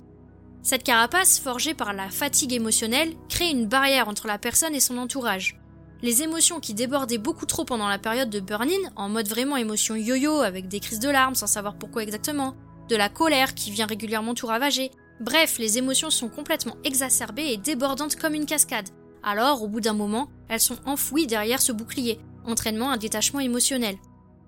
Cette 0.63 0.85
carapace, 0.85 1.41
forgée 1.41 1.75
par 1.75 1.93
la 1.93 2.09
fatigue 2.09 2.53
émotionnelle, 2.53 3.15
crée 3.29 3.51
une 3.51 3.67
barrière 3.67 4.09
entre 4.09 4.29
la 4.29 4.39
personne 4.39 4.77
et 4.77 4.81
son 4.81 4.97
entourage. 4.97 5.61
Les 6.03 6.23
émotions 6.23 6.61
qui 6.61 6.73
débordaient 6.73 7.19
beaucoup 7.19 7.47
trop 7.47 7.65
pendant 7.65 7.89
la 7.89 7.99
période 7.99 8.31
de 8.31 8.39
burn-in, 8.39 8.93
en 8.95 9.09
mode 9.09 9.27
vraiment 9.27 9.57
émotion 9.57 9.97
yo-yo 9.97 10.39
avec 10.39 10.69
des 10.69 10.79
crises 10.79 11.01
de 11.01 11.11
larmes 11.11 11.35
sans 11.35 11.49
savoir 11.49 11.75
pourquoi 11.75 12.05
exactement, 12.05 12.55
de 12.89 12.95
la 12.95 13.09
colère 13.09 13.57
qui 13.57 13.73
vient 13.73 13.87
régulièrement 13.87 14.35
tout 14.35 14.47
ravager, 14.47 14.93
bref, 15.19 15.59
les 15.59 15.79
émotions 15.79 16.11
sont 16.11 16.29
complètement 16.29 16.77
exacerbées 16.85 17.51
et 17.51 17.57
débordantes 17.57 18.15
comme 18.15 18.35
une 18.35 18.47
cascade. 18.47 18.89
Alors, 19.23 19.62
au 19.62 19.69
bout 19.69 19.81
d'un 19.81 19.93
moment, 19.93 20.29
elles 20.49 20.61
sont 20.61 20.79
enfouies 20.85 21.26
derrière 21.26 21.61
ce 21.61 21.73
bouclier, 21.73 22.19
entraînement 22.45 22.91
un 22.91 22.97
détachement 22.97 23.41
émotionnel. 23.41 23.97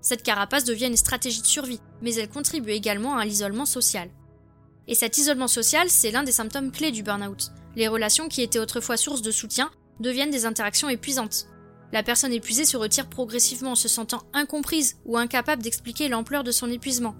Cette 0.00 0.22
carapace 0.22 0.64
devient 0.64 0.86
une 0.86 0.96
stratégie 0.96 1.40
de 1.40 1.46
survie, 1.46 1.80
mais 2.02 2.14
elle 2.14 2.28
contribue 2.28 2.72
également 2.72 3.16
à 3.16 3.24
l'isolement 3.24 3.66
social. 3.66 4.10
Et 4.86 4.94
cet 4.94 5.16
isolement 5.16 5.48
social, 5.48 5.88
c'est 5.88 6.10
l'un 6.10 6.24
des 6.24 6.32
symptômes 6.32 6.72
clés 6.72 6.90
du 6.90 7.02
burn-out. 7.02 7.52
Les 7.76 7.88
relations 7.88 8.28
qui 8.28 8.42
étaient 8.42 8.58
autrefois 8.58 8.96
source 8.96 9.22
de 9.22 9.30
soutien 9.30 9.70
deviennent 10.00 10.30
des 10.30 10.44
interactions 10.44 10.88
épuisantes. 10.88 11.46
La 11.92 12.02
personne 12.02 12.32
épuisée 12.32 12.64
se 12.64 12.76
retire 12.76 13.08
progressivement, 13.08 13.76
se 13.76 13.88
sentant 13.88 14.22
incomprise 14.32 14.96
ou 15.04 15.16
incapable 15.16 15.62
d'expliquer 15.62 16.08
l'ampleur 16.08 16.44
de 16.44 16.50
son 16.50 16.70
épuisement. 16.70 17.14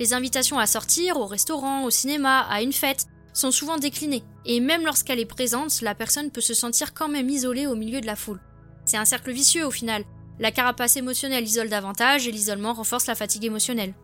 Les 0.00 0.14
invitations 0.14 0.58
à 0.58 0.66
sortir, 0.66 1.18
au 1.18 1.26
restaurant, 1.26 1.84
au 1.84 1.90
cinéma, 1.90 2.40
à 2.50 2.62
une 2.62 2.72
fête, 2.72 3.06
sont 3.36 3.50
souvent 3.50 3.76
déclinées, 3.76 4.24
et 4.46 4.60
même 4.60 4.84
lorsqu'elle 4.86 5.20
est 5.20 5.26
présente, 5.26 5.82
la 5.82 5.94
personne 5.94 6.30
peut 6.30 6.40
se 6.40 6.54
sentir 6.54 6.94
quand 6.94 7.08
même 7.08 7.28
isolée 7.28 7.66
au 7.66 7.76
milieu 7.76 8.00
de 8.00 8.06
la 8.06 8.16
foule. 8.16 8.40
C'est 8.86 8.96
un 8.96 9.04
cercle 9.04 9.30
vicieux 9.30 9.66
au 9.66 9.70
final. 9.70 10.04
La 10.38 10.52
carapace 10.52 10.96
émotionnelle 10.96 11.44
isole 11.44 11.68
davantage 11.68 12.26
et 12.26 12.32
l'isolement 12.32 12.72
renforce 12.72 13.06
la 13.06 13.14
fatigue 13.14 13.44
émotionnelle. 13.44 13.94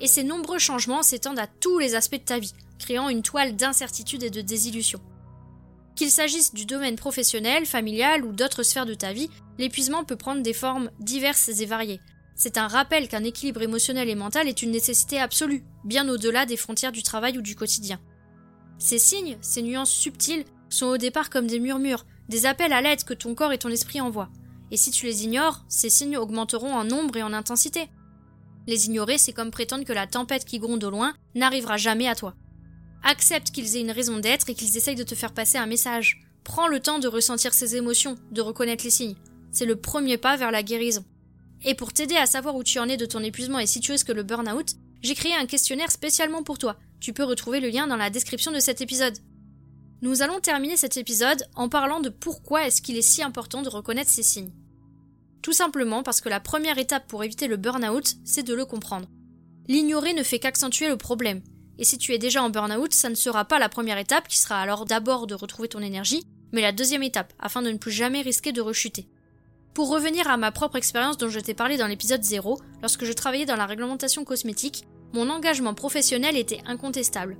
Et 0.00 0.06
ces 0.06 0.22
nombreux 0.22 0.58
changements 0.58 1.02
s'étendent 1.02 1.38
à 1.40 1.48
tous 1.48 1.78
les 1.80 1.96
aspects 1.96 2.14
de 2.14 2.24
ta 2.24 2.38
vie, 2.38 2.52
créant 2.78 3.08
une 3.08 3.22
toile 3.22 3.56
d'incertitude 3.56 4.22
et 4.22 4.30
de 4.30 4.40
désillusion. 4.40 5.00
Qu'il 5.96 6.10
s'agisse 6.10 6.54
du 6.54 6.64
domaine 6.64 6.96
professionnel, 6.96 7.66
familial 7.66 8.24
ou 8.24 8.32
d'autres 8.32 8.62
sphères 8.62 8.86
de 8.86 8.94
ta 8.94 9.12
vie, 9.12 9.30
l'épuisement 9.58 10.04
peut 10.04 10.16
prendre 10.16 10.42
des 10.42 10.52
formes 10.52 10.90
diverses 11.00 11.48
et 11.48 11.66
variées. 11.66 12.00
C'est 12.36 12.58
un 12.58 12.68
rappel 12.68 13.08
qu'un 13.08 13.24
équilibre 13.24 13.62
émotionnel 13.62 14.08
et 14.08 14.16
mental 14.16 14.48
est 14.48 14.62
une 14.62 14.72
nécessité 14.72 15.18
absolue, 15.20 15.64
bien 15.84 16.08
au-delà 16.08 16.46
des 16.46 16.56
frontières 16.56 16.92
du 16.92 17.02
travail 17.02 17.38
ou 17.38 17.42
du 17.42 17.54
quotidien. 17.54 18.00
Ces 18.84 18.98
signes, 18.98 19.38
ces 19.40 19.62
nuances 19.62 19.90
subtiles, 19.90 20.44
sont 20.68 20.84
au 20.84 20.98
départ 20.98 21.30
comme 21.30 21.46
des 21.46 21.58
murmures, 21.58 22.04
des 22.28 22.44
appels 22.44 22.74
à 22.74 22.82
l'aide 22.82 23.02
que 23.02 23.14
ton 23.14 23.34
corps 23.34 23.54
et 23.54 23.56
ton 23.56 23.70
esprit 23.70 24.02
envoient. 24.02 24.28
Et 24.70 24.76
si 24.76 24.90
tu 24.90 25.06
les 25.06 25.24
ignores, 25.24 25.64
ces 25.70 25.88
signes 25.88 26.18
augmenteront 26.18 26.74
en 26.74 26.84
nombre 26.84 27.16
et 27.16 27.22
en 27.22 27.32
intensité. 27.32 27.88
Les 28.66 28.84
ignorer, 28.84 29.16
c'est 29.16 29.32
comme 29.32 29.50
prétendre 29.50 29.84
que 29.84 29.94
la 29.94 30.06
tempête 30.06 30.44
qui 30.44 30.58
gronde 30.58 30.84
au 30.84 30.90
loin 30.90 31.14
n'arrivera 31.34 31.78
jamais 31.78 32.08
à 32.08 32.14
toi. 32.14 32.34
Accepte 33.02 33.52
qu'ils 33.52 33.74
aient 33.74 33.80
une 33.80 33.90
raison 33.90 34.18
d'être 34.18 34.50
et 34.50 34.54
qu'ils 34.54 34.76
essayent 34.76 34.96
de 34.96 35.02
te 35.02 35.14
faire 35.14 35.32
passer 35.32 35.56
un 35.56 35.64
message. 35.64 36.20
Prends 36.44 36.68
le 36.68 36.80
temps 36.80 36.98
de 36.98 37.08
ressentir 37.08 37.54
ces 37.54 37.76
émotions, 37.76 38.18
de 38.32 38.42
reconnaître 38.42 38.84
les 38.84 38.90
signes. 38.90 39.16
C'est 39.50 39.64
le 39.64 39.76
premier 39.76 40.18
pas 40.18 40.36
vers 40.36 40.50
la 40.50 40.62
guérison. 40.62 41.06
Et 41.64 41.74
pour 41.74 41.94
t'aider 41.94 42.16
à 42.16 42.26
savoir 42.26 42.54
où 42.54 42.62
tu 42.62 42.78
en 42.78 42.90
es 42.90 42.98
de 42.98 43.06
ton 43.06 43.20
épuisement 43.20 43.60
et 43.60 43.66
si 43.66 43.80
tu 43.80 43.92
risques 43.92 44.10
le 44.10 44.24
burn-out, 44.24 44.74
j'ai 45.00 45.14
créé 45.14 45.34
un 45.34 45.46
questionnaire 45.46 45.90
spécialement 45.90 46.42
pour 46.42 46.58
toi. 46.58 46.76
Tu 47.04 47.12
peux 47.12 47.24
retrouver 47.24 47.60
le 47.60 47.68
lien 47.68 47.86
dans 47.86 47.96
la 47.96 48.08
description 48.08 48.50
de 48.50 48.60
cet 48.60 48.80
épisode. 48.80 49.18
Nous 50.00 50.22
allons 50.22 50.40
terminer 50.40 50.78
cet 50.78 50.96
épisode 50.96 51.46
en 51.54 51.68
parlant 51.68 52.00
de 52.00 52.08
pourquoi 52.08 52.66
est-ce 52.66 52.80
qu'il 52.80 52.96
est 52.96 53.02
si 53.02 53.22
important 53.22 53.60
de 53.60 53.68
reconnaître 53.68 54.08
ces 54.08 54.22
signes. 54.22 54.54
Tout 55.42 55.52
simplement 55.52 56.02
parce 56.02 56.22
que 56.22 56.30
la 56.30 56.40
première 56.40 56.78
étape 56.78 57.06
pour 57.06 57.22
éviter 57.22 57.46
le 57.46 57.58
burn-out, 57.58 58.14
c'est 58.24 58.42
de 58.42 58.54
le 58.54 58.64
comprendre. 58.64 59.06
L'ignorer 59.68 60.14
ne 60.14 60.22
fait 60.22 60.38
qu'accentuer 60.38 60.88
le 60.88 60.96
problème. 60.96 61.42
Et 61.76 61.84
si 61.84 61.98
tu 61.98 62.14
es 62.14 62.18
déjà 62.18 62.42
en 62.42 62.48
burn-out, 62.48 62.94
ça 62.94 63.10
ne 63.10 63.14
sera 63.14 63.44
pas 63.44 63.58
la 63.58 63.68
première 63.68 63.98
étape 63.98 64.26
qui 64.26 64.38
sera 64.38 64.62
alors 64.62 64.86
d'abord 64.86 65.26
de 65.26 65.34
retrouver 65.34 65.68
ton 65.68 65.80
énergie, 65.80 66.24
mais 66.52 66.62
la 66.62 66.72
deuxième 66.72 67.02
étape, 67.02 67.34
afin 67.38 67.60
de 67.60 67.70
ne 67.70 67.76
plus 67.76 67.92
jamais 67.92 68.22
risquer 68.22 68.52
de 68.52 68.62
rechuter. 68.62 69.10
Pour 69.74 69.90
revenir 69.90 70.26
à 70.26 70.38
ma 70.38 70.52
propre 70.52 70.76
expérience 70.76 71.18
dont 71.18 71.28
je 71.28 71.40
t'ai 71.40 71.52
parlé 71.52 71.76
dans 71.76 71.86
l'épisode 71.86 72.22
0, 72.22 72.58
lorsque 72.80 73.04
je 73.04 73.12
travaillais 73.12 73.44
dans 73.44 73.56
la 73.56 73.66
réglementation 73.66 74.24
cosmétique, 74.24 74.86
mon 75.14 75.30
engagement 75.30 75.74
professionnel 75.74 76.36
était 76.36 76.60
incontestable. 76.66 77.36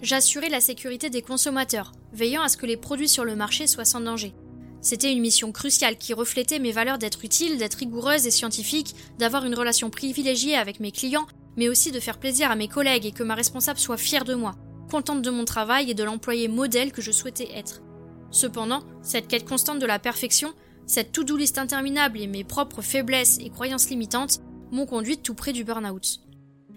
J'assurais 0.00 0.48
la 0.48 0.60
sécurité 0.60 1.10
des 1.10 1.22
consommateurs, 1.22 1.90
veillant 2.12 2.42
à 2.42 2.48
ce 2.48 2.56
que 2.56 2.66
les 2.66 2.76
produits 2.76 3.08
sur 3.08 3.24
le 3.24 3.34
marché 3.34 3.66
soient 3.66 3.84
sans 3.84 4.00
danger. 4.00 4.32
C'était 4.80 5.10
une 5.10 5.20
mission 5.20 5.50
cruciale 5.50 5.98
qui 5.98 6.14
reflétait 6.14 6.60
mes 6.60 6.70
valeurs 6.70 6.98
d'être 6.98 7.24
utile, 7.24 7.58
d'être 7.58 7.74
rigoureuse 7.74 8.28
et 8.28 8.30
scientifique, 8.30 8.94
d'avoir 9.18 9.44
une 9.44 9.56
relation 9.56 9.90
privilégiée 9.90 10.54
avec 10.54 10.78
mes 10.78 10.92
clients, 10.92 11.26
mais 11.56 11.68
aussi 11.68 11.90
de 11.90 11.98
faire 11.98 12.20
plaisir 12.20 12.48
à 12.48 12.54
mes 12.54 12.68
collègues 12.68 13.06
et 13.06 13.12
que 13.12 13.24
ma 13.24 13.34
responsable 13.34 13.80
soit 13.80 13.96
fière 13.96 14.24
de 14.24 14.34
moi, 14.34 14.54
contente 14.88 15.22
de 15.22 15.30
mon 15.30 15.44
travail 15.44 15.90
et 15.90 15.94
de 15.94 16.04
l'employé 16.04 16.46
modèle 16.46 16.92
que 16.92 17.02
je 17.02 17.10
souhaitais 17.10 17.50
être. 17.56 17.82
Cependant, 18.30 18.84
cette 19.02 19.26
quête 19.26 19.48
constante 19.48 19.80
de 19.80 19.86
la 19.86 19.98
perfection, 19.98 20.54
cette 20.86 21.10
to-do 21.10 21.36
list 21.36 21.58
interminable 21.58 22.20
et 22.20 22.28
mes 22.28 22.44
propres 22.44 22.82
faiblesses 22.82 23.38
et 23.40 23.50
croyances 23.50 23.90
limitantes 23.90 24.38
m'ont 24.70 24.86
conduite 24.86 25.24
tout 25.24 25.34
près 25.34 25.52
du 25.52 25.64
burn-out. 25.64 26.20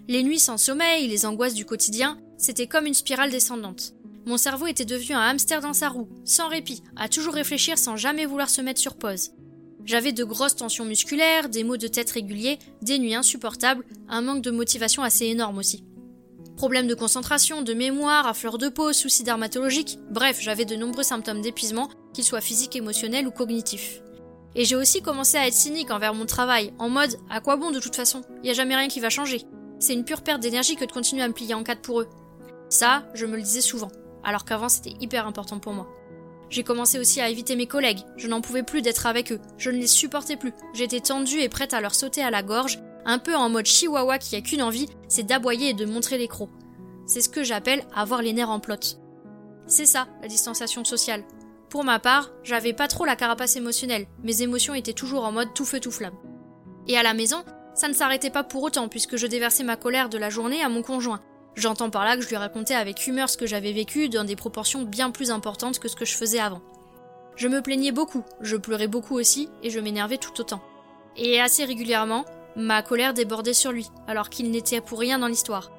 Les 0.08 0.22
nuits 0.22 0.40
sans 0.40 0.56
sommeil, 0.56 1.08
les 1.08 1.26
angoisses 1.26 1.54
du 1.54 1.64
quotidien, 1.64 2.18
c'était 2.38 2.66
comme 2.66 2.86
une 2.86 2.94
spirale 2.94 3.30
descendante. 3.30 3.94
Mon 4.26 4.36
cerveau 4.36 4.66
était 4.66 4.84
devenu 4.84 5.14
un 5.14 5.20
hamster 5.20 5.60
dans 5.60 5.72
sa 5.72 5.88
roue, 5.88 6.08
sans 6.24 6.48
répit, 6.48 6.82
à 6.96 7.08
toujours 7.08 7.34
réfléchir 7.34 7.78
sans 7.78 7.96
jamais 7.96 8.26
vouloir 8.26 8.50
se 8.50 8.60
mettre 8.60 8.80
sur 8.80 8.96
pause. 8.96 9.30
J'avais 9.84 10.12
de 10.12 10.24
grosses 10.24 10.56
tensions 10.56 10.84
musculaires, 10.84 11.48
des 11.48 11.64
maux 11.64 11.78
de 11.78 11.86
tête 11.86 12.10
réguliers, 12.10 12.58
des 12.82 12.98
nuits 12.98 13.14
insupportables, 13.14 13.84
un 14.08 14.20
manque 14.20 14.42
de 14.42 14.50
motivation 14.50 15.02
assez 15.02 15.26
énorme 15.26 15.58
aussi. 15.58 15.84
Problèmes 16.56 16.86
de 16.86 16.94
concentration, 16.94 17.62
de 17.62 17.72
mémoire, 17.72 18.26
à 18.26 18.34
fleur 18.34 18.58
de 18.58 18.68
peau, 18.68 18.92
soucis 18.92 19.22
dermatologiques, 19.22 19.98
bref, 20.10 20.38
j'avais 20.40 20.66
de 20.66 20.76
nombreux 20.76 21.02
symptômes 21.02 21.40
d'épuisement, 21.40 21.88
qu'ils 22.12 22.24
soient 22.24 22.42
physiques, 22.42 22.76
émotionnels 22.76 23.26
ou 23.26 23.30
cognitifs. 23.30 24.02
Et 24.54 24.64
j'ai 24.64 24.76
aussi 24.76 25.00
commencé 25.00 25.38
à 25.38 25.46
être 25.46 25.54
cynique 25.54 25.90
envers 25.90 26.12
mon 26.12 26.26
travail, 26.26 26.72
en 26.78 26.90
mode 26.90 27.16
à 27.30 27.40
quoi 27.40 27.56
bon 27.56 27.70
de 27.70 27.80
toute 27.80 27.96
façon, 27.96 28.20
y 28.44 28.50
a 28.50 28.54
jamais 28.54 28.76
rien 28.76 28.88
qui 28.88 29.00
va 29.00 29.08
changer. 29.08 29.46
C'est 29.80 29.94
une 29.94 30.04
pure 30.04 30.20
perte 30.20 30.40
d'énergie 30.40 30.76
que 30.76 30.84
de 30.84 30.92
continuer 30.92 31.22
à 31.22 31.28
me 31.28 31.32
plier 31.32 31.54
en 31.54 31.64
quatre 31.64 31.80
pour 31.80 32.02
eux. 32.02 32.08
Ça, 32.68 33.04
je 33.14 33.24
me 33.24 33.34
le 33.34 33.42
disais 33.42 33.62
souvent, 33.62 33.90
alors 34.22 34.44
qu'avant 34.44 34.68
c'était 34.68 34.94
hyper 35.00 35.26
important 35.26 35.58
pour 35.58 35.72
moi. 35.72 35.88
J'ai 36.50 36.64
commencé 36.64 36.98
aussi 36.98 37.20
à 37.20 37.30
éviter 37.30 37.56
mes 37.56 37.66
collègues, 37.66 38.00
je 38.16 38.28
n'en 38.28 38.42
pouvais 38.42 38.62
plus 38.62 38.82
d'être 38.82 39.06
avec 39.06 39.32
eux, 39.32 39.40
je 39.56 39.70
ne 39.70 39.78
les 39.78 39.86
supportais 39.86 40.36
plus, 40.36 40.52
j'étais 40.74 41.00
tendue 41.00 41.40
et 41.40 41.48
prête 41.48 41.72
à 41.72 41.80
leur 41.80 41.94
sauter 41.94 42.22
à 42.22 42.30
la 42.30 42.42
gorge, 42.42 42.78
un 43.06 43.18
peu 43.18 43.34
en 43.34 43.48
mode 43.48 43.66
chihuahua 43.66 44.18
qui 44.18 44.36
a 44.36 44.42
qu'une 44.42 44.62
envie, 44.62 44.88
c'est 45.08 45.22
d'aboyer 45.22 45.70
et 45.70 45.74
de 45.74 45.86
montrer 45.86 46.18
les 46.18 46.28
crocs. 46.28 46.50
C'est 47.06 47.22
ce 47.22 47.30
que 47.30 47.42
j'appelle 47.42 47.82
avoir 47.94 48.20
les 48.20 48.34
nerfs 48.34 48.50
en 48.50 48.60
plot. 48.60 48.98
C'est 49.66 49.86
ça, 49.86 50.08
la 50.20 50.28
distanciation 50.28 50.84
sociale. 50.84 51.24
Pour 51.70 51.84
ma 51.84 52.00
part, 52.00 52.30
j'avais 52.42 52.72
pas 52.72 52.88
trop 52.88 53.04
la 53.04 53.16
carapace 53.16 53.56
émotionnelle, 53.56 54.06
mes 54.22 54.42
émotions 54.42 54.74
étaient 54.74 54.92
toujours 54.92 55.24
en 55.24 55.32
mode 55.32 55.54
tout 55.54 55.64
feu 55.64 55.80
tout 55.80 55.90
flamme. 55.90 56.18
Et 56.86 56.98
à 56.98 57.02
la 57.02 57.14
maison, 57.14 57.44
ça 57.74 57.88
ne 57.88 57.92
s'arrêtait 57.92 58.30
pas 58.30 58.44
pour 58.44 58.62
autant 58.62 58.88
puisque 58.88 59.16
je 59.16 59.26
déversais 59.26 59.64
ma 59.64 59.76
colère 59.76 60.08
de 60.08 60.18
la 60.18 60.30
journée 60.30 60.62
à 60.62 60.68
mon 60.68 60.82
conjoint, 60.82 61.20
J'entends 61.56 61.90
par 61.90 62.04
là 62.04 62.16
que 62.16 62.22
je 62.22 62.28
lui 62.28 62.36
racontais 62.36 62.74
avec 62.74 63.06
humeur 63.06 63.28
ce 63.28 63.36
que 63.36 63.46
j'avais 63.46 63.72
vécu 63.72 64.08
dans 64.08 64.24
des 64.24 64.36
proportions 64.36 64.82
bien 64.82 65.10
plus 65.10 65.30
importantes 65.30 65.78
que 65.78 65.88
ce 65.88 65.96
que 65.96 66.04
je 66.04 66.16
faisais 66.16 66.38
avant. 66.38 66.62
Je 67.36 67.48
me 67.48 67.60
plaignais 67.60 67.92
beaucoup, 67.92 68.24
je 68.40 68.56
pleurais 68.56 68.86
beaucoup 68.86 69.16
aussi, 69.16 69.48
et 69.62 69.70
je 69.70 69.80
m'énervais 69.80 70.18
tout 70.18 70.38
autant. 70.40 70.62
Et 71.16 71.40
assez 71.40 71.64
régulièrement, 71.64 72.24
ma 72.56 72.82
colère 72.82 73.14
débordait 73.14 73.54
sur 73.54 73.72
lui, 73.72 73.90
alors 74.06 74.30
qu'il 74.30 74.50
n'était 74.50 74.80
pour 74.80 75.00
rien 75.00 75.18
dans 75.18 75.26
l'histoire. 75.26 75.70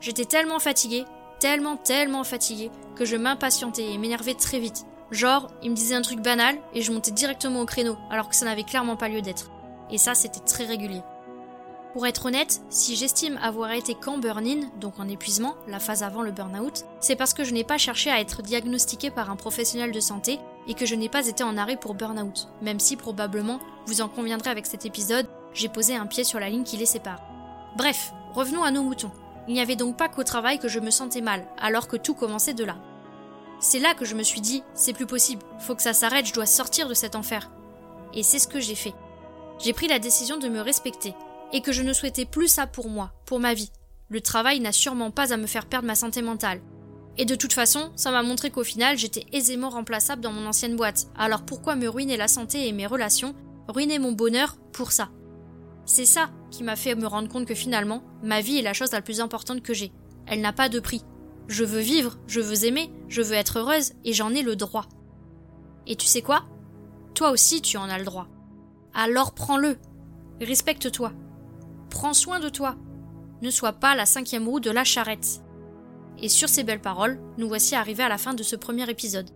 J'étais 0.00 0.24
tellement 0.24 0.58
fatiguée, 0.58 1.04
tellement, 1.38 1.76
tellement 1.76 2.24
fatiguée, 2.24 2.70
que 2.96 3.04
je 3.04 3.16
m'impatientais 3.16 3.92
et 3.92 3.98
m'énervais 3.98 4.34
très 4.34 4.58
vite. 4.58 4.84
Genre, 5.10 5.48
il 5.62 5.70
me 5.70 5.76
disait 5.76 5.94
un 5.94 6.02
truc 6.02 6.20
banal, 6.20 6.56
et 6.74 6.82
je 6.82 6.92
montais 6.92 7.10
directement 7.10 7.60
au 7.60 7.66
créneau, 7.66 7.96
alors 8.10 8.28
que 8.28 8.36
ça 8.36 8.46
n'avait 8.46 8.64
clairement 8.64 8.96
pas 8.96 9.08
lieu 9.08 9.22
d'être. 9.22 9.50
Et 9.90 9.98
ça, 9.98 10.14
c'était 10.14 10.40
très 10.40 10.64
régulier. 10.64 11.02
Pour 11.92 12.06
être 12.06 12.26
honnête, 12.26 12.60
si 12.70 12.94
j'estime 12.94 13.36
avoir 13.42 13.72
été 13.72 13.96
qu'en 13.96 14.18
burn-in, 14.18 14.68
donc 14.80 15.00
en 15.00 15.08
épuisement, 15.08 15.56
la 15.66 15.80
phase 15.80 16.04
avant 16.04 16.22
le 16.22 16.30
burn-out, 16.30 16.84
c'est 17.00 17.16
parce 17.16 17.34
que 17.34 17.42
je 17.42 17.52
n'ai 17.52 17.64
pas 17.64 17.78
cherché 17.78 18.10
à 18.10 18.20
être 18.20 18.42
diagnostiqué 18.42 19.10
par 19.10 19.28
un 19.28 19.34
professionnel 19.34 19.90
de 19.90 19.98
santé 19.98 20.38
et 20.68 20.74
que 20.74 20.86
je 20.86 20.94
n'ai 20.94 21.08
pas 21.08 21.26
été 21.26 21.42
en 21.42 21.56
arrêt 21.56 21.76
pour 21.76 21.94
burn-out, 21.94 22.48
même 22.62 22.78
si 22.78 22.96
probablement, 22.96 23.58
vous 23.86 24.02
en 24.02 24.08
conviendrez 24.08 24.50
avec 24.50 24.66
cet 24.66 24.86
épisode, 24.86 25.26
j'ai 25.52 25.68
posé 25.68 25.96
un 25.96 26.06
pied 26.06 26.22
sur 26.22 26.38
la 26.38 26.48
ligne 26.48 26.62
qui 26.62 26.76
les 26.76 26.86
sépare. 26.86 27.22
Bref, 27.76 28.12
revenons 28.34 28.62
à 28.62 28.70
nos 28.70 28.84
moutons. 28.84 29.10
Il 29.48 29.54
n'y 29.54 29.60
avait 29.60 29.74
donc 29.74 29.96
pas 29.96 30.08
qu'au 30.08 30.22
travail 30.22 30.60
que 30.60 30.68
je 30.68 30.78
me 30.78 30.92
sentais 30.92 31.22
mal, 31.22 31.44
alors 31.58 31.88
que 31.88 31.96
tout 31.96 32.14
commençait 32.14 32.54
de 32.54 32.64
là. 32.64 32.76
C'est 33.58 33.80
là 33.80 33.94
que 33.94 34.04
je 34.04 34.14
me 34.14 34.22
suis 34.22 34.40
dit, 34.40 34.62
c'est 34.74 34.92
plus 34.92 35.06
possible, 35.06 35.42
faut 35.58 35.74
que 35.74 35.82
ça 35.82 35.92
s'arrête, 35.92 36.26
je 36.26 36.34
dois 36.34 36.46
sortir 36.46 36.88
de 36.88 36.94
cet 36.94 37.16
enfer. 37.16 37.50
Et 38.14 38.22
c'est 38.22 38.38
ce 38.38 38.46
que 38.46 38.60
j'ai 38.60 38.76
fait. 38.76 38.94
J'ai 39.58 39.72
pris 39.72 39.88
la 39.88 39.98
décision 39.98 40.38
de 40.38 40.48
me 40.48 40.60
respecter, 40.60 41.14
et 41.52 41.60
que 41.60 41.72
je 41.72 41.82
ne 41.82 41.92
souhaitais 41.92 42.24
plus 42.24 42.48
ça 42.48 42.66
pour 42.66 42.88
moi, 42.88 43.12
pour 43.26 43.40
ma 43.40 43.54
vie. 43.54 43.70
Le 44.08 44.20
travail 44.20 44.60
n'a 44.60 44.72
sûrement 44.72 45.10
pas 45.10 45.32
à 45.32 45.36
me 45.36 45.46
faire 45.46 45.66
perdre 45.66 45.86
ma 45.86 45.94
santé 45.94 46.22
mentale. 46.22 46.60
Et 47.16 47.24
de 47.24 47.34
toute 47.34 47.52
façon, 47.52 47.92
ça 47.96 48.10
m'a 48.10 48.22
montré 48.22 48.50
qu'au 48.50 48.64
final, 48.64 48.96
j'étais 48.96 49.26
aisément 49.32 49.70
remplaçable 49.70 50.22
dans 50.22 50.32
mon 50.32 50.46
ancienne 50.46 50.76
boîte. 50.76 51.06
Alors 51.16 51.42
pourquoi 51.42 51.76
me 51.76 51.88
ruiner 51.88 52.16
la 52.16 52.28
santé 52.28 52.66
et 52.66 52.72
mes 52.72 52.86
relations, 52.86 53.34
ruiner 53.68 53.98
mon 53.98 54.12
bonheur 54.12 54.56
pour 54.72 54.92
ça? 54.92 55.10
C'est 55.84 56.06
ça 56.06 56.30
qui 56.50 56.62
m'a 56.62 56.76
fait 56.76 56.94
me 56.94 57.06
rendre 57.06 57.28
compte 57.28 57.46
que 57.46 57.54
finalement, 57.54 58.02
ma 58.22 58.40
vie 58.40 58.58
est 58.58 58.62
la 58.62 58.72
chose 58.72 58.92
la 58.92 59.02
plus 59.02 59.20
importante 59.20 59.62
que 59.62 59.74
j'ai. 59.74 59.92
Elle 60.26 60.40
n'a 60.40 60.52
pas 60.52 60.68
de 60.68 60.80
prix. 60.80 61.02
Je 61.48 61.64
veux 61.64 61.80
vivre, 61.80 62.16
je 62.26 62.40
veux 62.40 62.64
aimer, 62.64 62.92
je 63.08 63.22
veux 63.22 63.34
être 63.34 63.58
heureuse 63.58 63.92
et 64.04 64.12
j'en 64.12 64.32
ai 64.34 64.42
le 64.42 64.56
droit. 64.56 64.86
Et 65.86 65.96
tu 65.96 66.06
sais 66.06 66.22
quoi? 66.22 66.44
Toi 67.14 67.30
aussi 67.30 67.60
tu 67.60 67.76
en 67.76 67.88
as 67.88 67.98
le 67.98 68.04
droit. 68.04 68.28
Alors 68.94 69.34
prends-le. 69.34 69.76
Respecte-toi. 70.40 71.12
Prends 71.90 72.14
soin 72.14 72.40
de 72.40 72.48
toi. 72.48 72.76
Ne 73.42 73.50
sois 73.50 73.72
pas 73.72 73.94
la 73.94 74.06
cinquième 74.06 74.48
roue 74.48 74.60
de 74.60 74.70
la 74.70 74.84
charrette. 74.84 75.42
Et 76.22 76.28
sur 76.28 76.48
ces 76.48 76.62
belles 76.62 76.80
paroles, 76.80 77.20
nous 77.36 77.48
voici 77.48 77.74
arrivés 77.74 78.02
à 78.02 78.08
la 78.08 78.18
fin 78.18 78.34
de 78.34 78.42
ce 78.42 78.56
premier 78.56 78.88
épisode. 78.88 79.30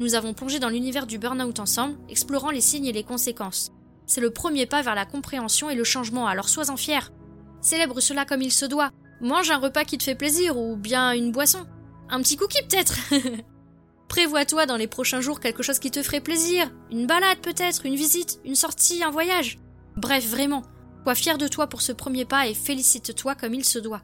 Nous 0.00 0.14
avons 0.14 0.34
plongé 0.34 0.58
dans 0.58 0.68
l'univers 0.68 1.06
du 1.06 1.18
burn-out 1.18 1.60
ensemble, 1.60 1.96
explorant 2.08 2.50
les 2.50 2.60
signes 2.60 2.86
et 2.86 2.92
les 2.92 3.04
conséquences. 3.04 3.70
C'est 4.06 4.20
le 4.20 4.30
premier 4.30 4.66
pas 4.66 4.82
vers 4.82 4.94
la 4.94 5.06
compréhension 5.06 5.70
et 5.70 5.74
le 5.74 5.84
changement, 5.84 6.26
alors 6.26 6.48
sois-en 6.48 6.76
fier. 6.76 7.12
Célèbre 7.60 8.00
cela 8.00 8.24
comme 8.24 8.42
il 8.42 8.52
se 8.52 8.66
doit. 8.66 8.90
Mange 9.20 9.50
un 9.50 9.58
repas 9.58 9.84
qui 9.84 9.96
te 9.96 10.04
fait 10.04 10.16
plaisir, 10.16 10.58
ou 10.58 10.76
bien 10.76 11.12
une 11.12 11.32
boisson. 11.32 11.64
Un 12.10 12.20
petit 12.20 12.36
cookie 12.36 12.62
peut-être 12.68 12.96
Prévois-toi 14.08 14.66
dans 14.66 14.76
les 14.76 14.86
prochains 14.86 15.20
jours 15.20 15.40
quelque 15.40 15.62
chose 15.62 15.78
qui 15.78 15.90
te 15.90 16.02
ferait 16.02 16.20
plaisir. 16.20 16.70
Une 16.90 17.06
balade 17.06 17.38
peut-être, 17.38 17.86
une 17.86 17.96
visite, 17.96 18.40
une 18.44 18.54
sortie, 18.54 19.02
un 19.02 19.10
voyage. 19.10 19.58
Bref, 19.96 20.26
vraiment, 20.28 20.62
Sois 21.04 21.14
fier 21.14 21.36
de 21.36 21.46
toi 21.46 21.66
pour 21.66 21.82
ce 21.82 21.92
premier 21.92 22.24
pas 22.24 22.48
et 22.48 22.54
félicite-toi 22.54 23.34
comme 23.34 23.52
il 23.52 23.62
se 23.62 23.78
doit. 23.78 24.00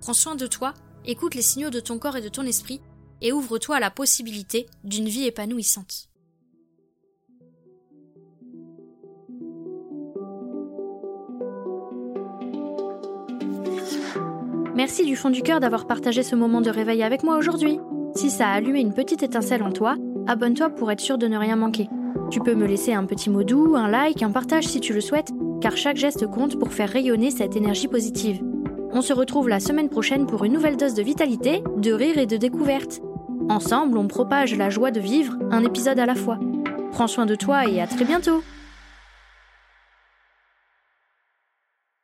Prends 0.00 0.14
soin 0.14 0.34
de 0.34 0.46
toi, 0.46 0.72
écoute 1.04 1.34
les 1.34 1.42
signaux 1.42 1.68
de 1.68 1.78
ton 1.78 1.98
corps 1.98 2.16
et 2.16 2.22
de 2.22 2.30
ton 2.30 2.44
esprit, 2.44 2.80
et 3.20 3.32
ouvre-toi 3.32 3.76
à 3.76 3.80
la 3.80 3.90
possibilité 3.90 4.66
d'une 4.82 5.10
vie 5.10 5.26
épanouissante. 5.26 6.08
Merci 14.74 15.04
du 15.04 15.16
fond 15.16 15.28
du 15.28 15.42
cœur 15.42 15.60
d'avoir 15.60 15.86
partagé 15.86 16.22
ce 16.22 16.34
moment 16.34 16.62
de 16.62 16.70
réveil 16.70 17.02
avec 17.02 17.24
moi 17.24 17.36
aujourd'hui. 17.36 17.78
Si 18.16 18.30
ça 18.30 18.48
a 18.48 18.54
allumé 18.54 18.80
une 18.80 18.94
petite 18.94 19.22
étincelle 19.22 19.62
en 19.62 19.70
toi, 19.70 19.96
abonne-toi 20.26 20.70
pour 20.70 20.90
être 20.90 21.00
sûr 21.00 21.18
de 21.18 21.26
ne 21.26 21.36
rien 21.36 21.56
manquer. 21.56 21.90
Tu 22.30 22.40
peux 22.40 22.54
me 22.54 22.66
laisser 22.66 22.94
un 22.94 23.04
petit 23.04 23.28
mot 23.28 23.44
doux, 23.44 23.76
un 23.76 23.88
like, 23.88 24.22
un 24.22 24.30
partage 24.30 24.66
si 24.66 24.80
tu 24.80 24.94
le 24.94 25.02
souhaites, 25.02 25.30
car 25.62 25.76
chaque 25.76 25.96
geste 25.96 26.26
compte 26.26 26.58
pour 26.58 26.72
faire 26.72 26.90
rayonner 26.90 27.30
cette 27.30 27.56
énergie 27.56 27.88
positive. 27.88 28.42
On 28.92 29.00
se 29.00 29.12
retrouve 29.12 29.48
la 29.48 29.60
semaine 29.60 29.88
prochaine 29.88 30.26
pour 30.26 30.44
une 30.44 30.52
nouvelle 30.52 30.76
dose 30.76 30.94
de 30.94 31.02
vitalité, 31.02 31.62
de 31.76 31.92
rire 31.92 32.18
et 32.18 32.26
de 32.26 32.36
découverte. 32.36 33.00
Ensemble, 33.48 33.96
on 33.96 34.08
propage 34.08 34.56
la 34.56 34.68
joie 34.68 34.90
de 34.90 35.00
vivre, 35.00 35.34
un 35.50 35.64
épisode 35.64 35.98
à 35.98 36.06
la 36.06 36.16
fois. 36.16 36.38
Prends 36.90 37.06
soin 37.06 37.26
de 37.26 37.36
toi 37.36 37.66
et 37.66 37.80
à 37.80 37.86
très 37.86 38.04
bientôt 38.04 38.42